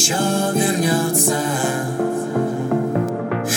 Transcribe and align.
еще 0.00 0.14
вернется, 0.54 1.38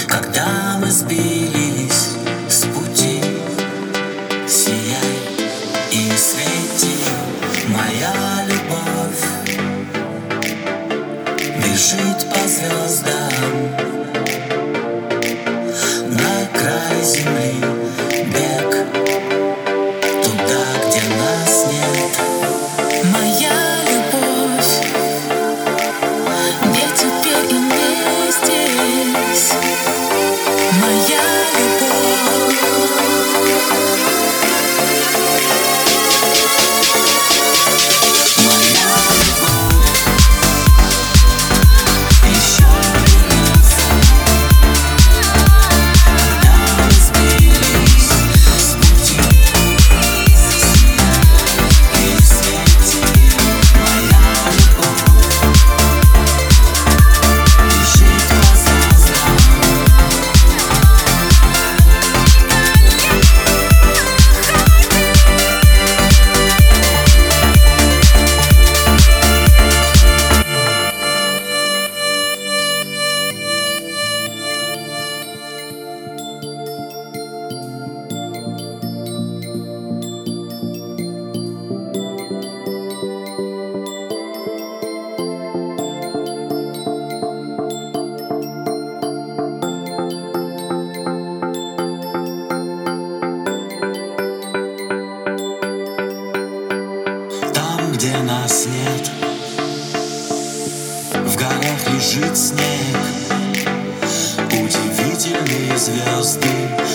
когда 0.10 0.78
мы 0.78 0.92
сбились 0.92 2.10
с 2.50 2.66
пути. 2.66 3.21
Сияй 4.46 5.21
и 5.89 6.11
свети, 6.18 6.98
моя 7.70 8.43
любовь 8.46 9.24
бежит 11.60 12.29
по 12.29 12.46
звездам 12.46 13.32
на 16.10 16.60
край 16.60 17.04
земли 17.04 17.72
Моя 30.82 31.12
нас 98.44 98.66
нет, 98.66 99.09
в 101.13 101.36
горах 101.38 101.89
лежит 101.94 102.38
снег. 102.38 102.97
Удивительные 104.48 105.77
звезды, 105.77 106.49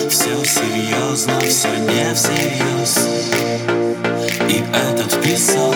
все 0.09 0.45
серьезно, 0.45 1.39
все 1.39 1.69
не 1.69 2.13
всерьез. 2.13 2.99
И 4.47 4.63
этот 4.75 5.23
песок 5.23 5.75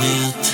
need 0.00 0.32
to 0.32 0.49